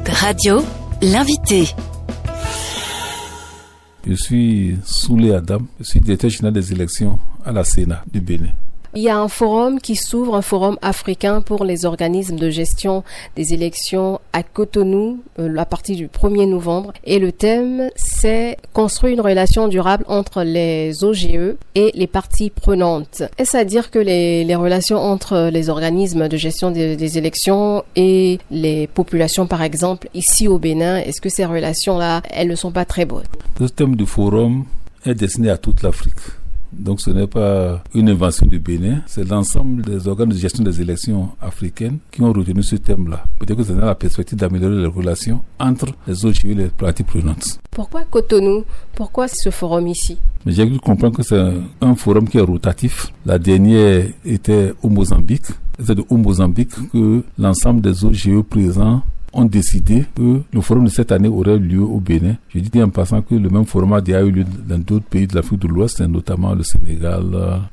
[0.00, 0.64] Radio,
[1.02, 1.68] l'invité.
[4.06, 8.52] Je suis Soulé Adam, je suis directeur général des élections à la Sénat du Bénin.
[8.94, 13.04] Il y a un forum qui s'ouvre, un forum africain pour les organismes de gestion
[13.36, 16.92] des élections à Cotonou euh, à partir du 1er novembre.
[17.04, 23.22] Et le thème, c'est construire une relation durable entre les OGE et les parties prenantes.
[23.38, 27.84] Est-ce à dire que les, les, relations entre les organismes de gestion des, des, élections
[27.96, 32.72] et les populations, par exemple, ici au Bénin, est-ce que ces relations-là, elles ne sont
[32.72, 33.24] pas très bonnes?
[33.58, 34.66] Le thème du forum
[35.06, 36.20] est destiné à toute l'Afrique.
[36.72, 40.80] Donc ce n'est pas une invention du Bénin, c'est l'ensemble des organes de gestion des
[40.80, 43.24] élections africaines qui ont retenu ce thème-là.
[43.38, 47.02] Peut-être que c'est dans la perspective d'améliorer les relations entre les OGE et les parties
[47.02, 47.60] prenantes.
[47.70, 48.64] Pourquoi Cotonou?
[48.94, 50.18] Pourquoi ce forum ici?
[50.44, 53.12] Mais j'ai cru comprendre que c'est un, un, forum qui est rotatif.
[53.26, 55.44] La dernière était au Mozambique.
[55.78, 61.12] C'est au Mozambique que l'ensemble des OGE présents ont décidé que le forum de cette
[61.12, 62.36] année aurait lieu au Bénin.
[62.54, 65.26] Je dis en passant que le même forum a déjà eu lieu dans d'autres pays
[65.26, 67.24] de l'Afrique de l'Ouest, notamment le Sénégal,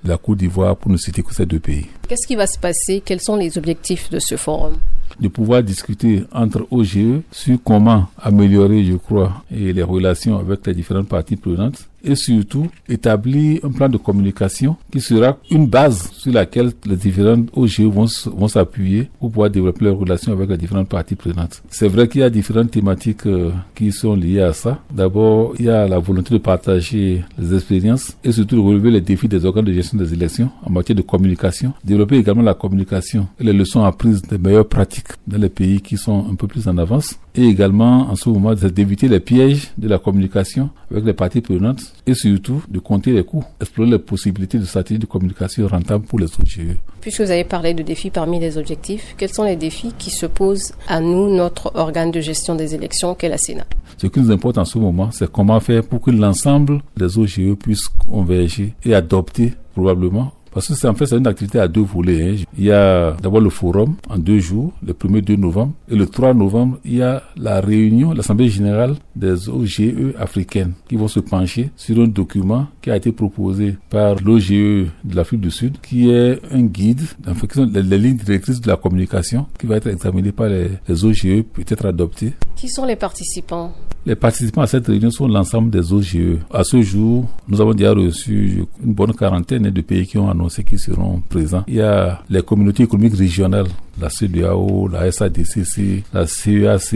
[0.03, 1.85] la Côte d'Ivoire, pour ne citer que ces deux pays.
[2.07, 3.01] Qu'est-ce qui va se passer?
[3.05, 4.73] Quels sont les objectifs de ce forum?
[5.19, 10.73] De pouvoir discuter entre OGE sur comment améliorer, je crois, et les relations avec les
[10.73, 16.31] différentes parties prenantes et surtout établir un plan de communication qui sera une base sur
[16.33, 18.05] laquelle les différentes OGE vont,
[18.35, 21.61] vont s'appuyer pour pouvoir développer leurs relations avec les différentes parties prenantes.
[21.69, 24.79] C'est vrai qu'il y a différentes thématiques euh, qui sont liées à ça.
[24.93, 29.01] D'abord, il y a la volonté de partager les expériences et surtout de relever les
[29.01, 31.73] défis des organes de gestion des élections en matière de communication.
[31.83, 35.97] Développer également la communication et les leçons apprises des meilleures pratiques dans les pays qui
[35.97, 39.87] sont un peu plus en avance et également en ce moment d'éviter les pièges de
[39.87, 44.57] la communication avec les parties prenantes et surtout de compter les coûts, explorer les possibilités
[44.57, 46.75] de stratégies de communication rentables pour les OGE.
[47.01, 50.25] Puisque vous avez parlé de défis parmi les objectifs, quels sont les défis qui se
[50.25, 53.65] posent à nous, notre organe de gestion des élections qu'est la Sénat?
[53.97, 57.55] Ce qui nous importe en ce moment, c'est comment faire pour que l'ensemble des OGE
[57.55, 61.81] puissent converger et adopter probablement parce que c'est en fait c'est une activité à deux
[61.81, 62.31] volets.
[62.31, 62.43] Hein.
[62.57, 66.05] Il y a d'abord le forum en deux jours, le 1er 2 novembre, et le
[66.05, 71.19] 3 novembre, il y a la réunion, l'Assemblée générale des OGE africaines qui vont se
[71.19, 76.09] pencher sur un document qui a été proposé par l'OGE de l'Afrique du Sud, qui
[76.09, 79.87] est un guide, en fait, les, les, lignes directrices de la communication, qui va être
[79.87, 82.33] examiné par les, les OGE, peut-être adopté.
[82.55, 83.73] Qui sont les participants
[84.09, 86.39] les participants à cette réunion sont l'ensemble des OGE.
[86.51, 90.63] À ce jour, nous avons déjà reçu une bonne quarantaine de pays qui ont annoncé
[90.63, 91.63] qu'ils seront présents.
[91.67, 93.67] Il y a les communautés économiques régionales,
[94.01, 96.91] la CEDEAO, la SADCC, la CEAC,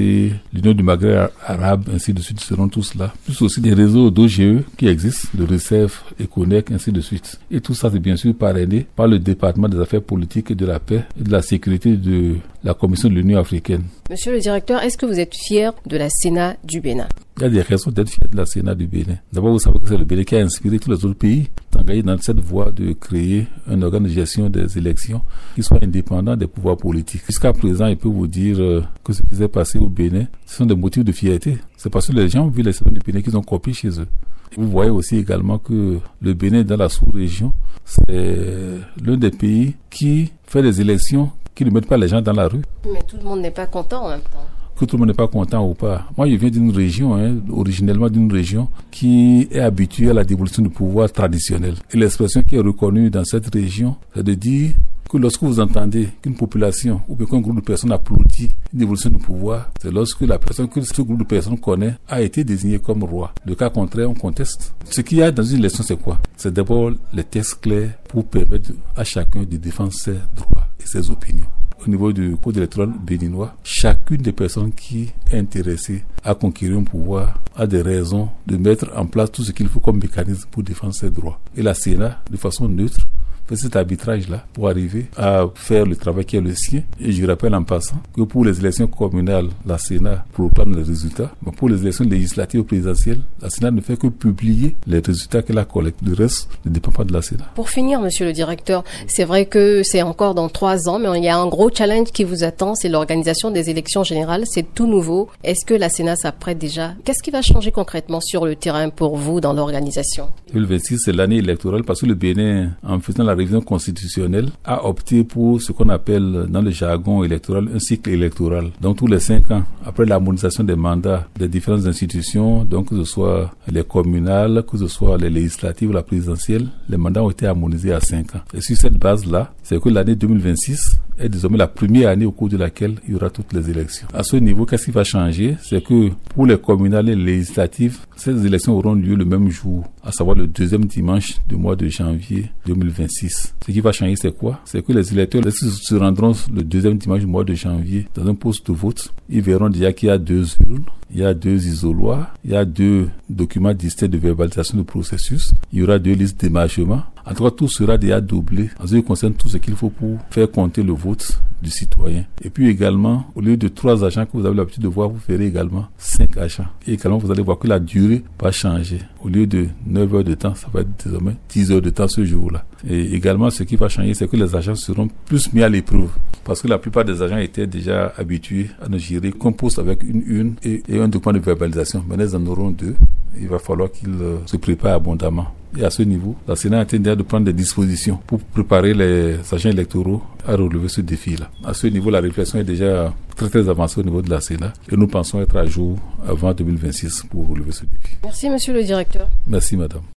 [0.52, 3.14] l'Union du Maghreb arabe, ainsi de suite, seront tous là.
[3.26, 7.40] Plus aussi des réseaux d'OGE qui existent, le RECEF, ECONEC, ainsi de suite.
[7.52, 10.66] Et tout ça, c'est bien sûr parrainé par le département des affaires politiques et de
[10.66, 13.84] la paix et de la sécurité de la Commission de l'Union africaine.
[14.10, 17.08] Monsieur le directeur, est-ce que vous êtes fier de la Sénat du Bénin?
[17.38, 19.18] Il y a des raisons d'être fier de la Sénat du Bénin.
[19.34, 22.04] D'abord, vous savez que c'est le Bénin qui a inspiré tous les autres pays d'engager
[22.04, 25.22] dans cette voie de créer un organe de gestion des élections
[25.56, 27.24] qui soit indépendant des pouvoirs politiques.
[27.26, 28.58] Jusqu'à présent, il peut vous dire
[29.04, 31.58] que ce qui s'est passé au Bénin, ce sont des motifs de fierté.
[31.76, 33.90] C'est parce que les gens ont vu les élections du Bénin qu'ils ont copié chez
[34.00, 34.08] eux.
[34.56, 37.52] Vous voyez aussi également que le Bénin, dans la sous-région,
[37.84, 42.34] c'est l'un des pays qui fait des élections qui ne mettent pas les gens dans
[42.34, 42.62] la rue.
[42.92, 45.14] Mais tout le monde n'est pas content en même temps que tout le monde n'est
[45.14, 46.08] pas content ou pas.
[46.18, 50.64] Moi, je viens d'une région, hein, originellement d'une région qui est habituée à la dévolution
[50.64, 51.76] du pouvoir traditionnel.
[51.94, 54.72] Et l'expression qui est reconnue dans cette région, c'est de dire
[55.10, 59.18] que lorsque vous entendez qu'une population ou qu'un groupe de personnes applaudit une évolution du
[59.18, 63.04] pouvoir, c'est lorsque la personne que ce groupe de personnes connaît a été désigné comme
[63.04, 63.32] roi.
[63.46, 64.74] Le cas contraire, on conteste.
[64.90, 66.18] Ce qu'il y a dans une élection, c'est quoi?
[66.36, 70.53] C'est d'abord les tests clairs pour permettre à chacun de défendre ses droits
[70.88, 71.48] ses opinions
[71.86, 76.84] au niveau du code électoral béninois, chacune des personnes qui est intéressée à conquérir un
[76.84, 80.64] pouvoir a des raisons de mettre en place tout ce qu'il faut comme mécanisme pour
[80.64, 81.40] défendre ses droits.
[81.56, 83.06] Et la Sénat, de façon neutre,
[83.48, 86.82] fait cet arbitrage-là pour arriver à faire le travail qui est le sien.
[87.00, 91.32] Et je rappelle en passant que pour les élections communales, la Sénat proclame les résultats.
[91.46, 95.42] Mais pour les élections législatives ou présidentielles, la Sénat ne fait que publier les résultats
[95.42, 96.06] qu'elle a collectés.
[96.06, 97.46] Le reste ne dépend pas de la Sénat.
[97.56, 101.24] Pour finir, monsieur le directeur, c'est vrai que c'est encore dans trois ans, mais il
[101.24, 104.44] y a un gros challenge qui vous attend, c'est l'organisation des élections générales.
[104.46, 105.30] C'est tout nouveau.
[105.44, 106.94] Est-ce que la Sénat s'apprête déjà?
[107.04, 110.30] Qu'est-ce qui va changer concrètement sur le terrain pour vous dans l'organisation?
[110.54, 115.24] 2026, c'est l'année électorale parce que le Bénin, en faisant la révision constitutionnelle, a opté
[115.24, 118.70] pour ce qu'on appelle dans le jargon électoral un cycle électoral.
[118.82, 123.04] Donc tous les cinq ans, après l'harmonisation des mandats des différentes institutions, donc que ce
[123.04, 127.48] soit les communales, que ce soit les législatives ou la présidentielle, les mandats ont été
[127.48, 128.42] harmonisés à cinq ans.
[128.54, 132.50] Et sur cette base-là, c'est que l'année 2026 est désormais la première année au cours
[132.50, 134.08] de laquelle il y aura toutes les élections.
[134.14, 135.58] À ce niveau, qu'est-ce qui va changer?
[135.62, 140.12] C'est que pour les communales et législatives, ces élections auront lieu le même jour, à
[140.12, 143.56] savoir le deuxième dimanche du mois de janvier 2026.
[143.66, 144.60] Ce qui va changer, c'est quoi?
[144.66, 148.36] C'est que les électeurs se rendront le deuxième dimanche du mois de janvier dans un
[148.36, 149.14] poste de vote.
[149.30, 152.56] Ils verront déjà qu'il y a deux urnes, il y a deux isoloirs, il y
[152.56, 157.04] a deux documents distincts de verbalisation du processus, il y aura deux listes d'émargement.
[157.26, 159.90] En tout cas, tout sera déjà doublé en ce qui concerne tout ce qu'il faut
[159.90, 162.26] pour faire compter le vote du citoyen.
[162.44, 165.20] Et puis également, au lieu de trois agents que vous avez l'habitude de voir, vous
[165.20, 166.68] ferez également cinq agents.
[166.86, 169.00] Et également, vous allez voir que la durée va changer.
[169.24, 172.08] Au lieu de 9 heures de temps, ça va être désormais 10 heures de temps
[172.08, 172.66] ce jour-là.
[172.88, 176.10] Et également, ce qui va changer, c'est que les agents seront plus mis à l'épreuve.
[176.44, 180.04] Parce que la plupart des agents étaient déjà habitués à ne gérer qu'un poste avec
[180.04, 182.04] une une et, un document de verbalisation.
[182.08, 182.96] Maintenant, ils en auront deux.
[183.40, 185.48] Il va falloir qu'ils euh, se préparent abondamment.
[185.78, 189.36] Et à ce niveau, la Sénat a déjà de prendre des dispositions pour préparer les
[189.52, 191.50] agents électoraux à relever ce défi-là.
[191.66, 194.74] À ce niveau, la réflexion est déjà très très avancée au niveau de la Sénat
[194.92, 195.98] et nous pensons être à jour
[196.28, 198.16] avant 2026 pour relever ce défi.
[198.24, 199.28] Merci monsieur le directeur.
[199.48, 200.04] Merci madame.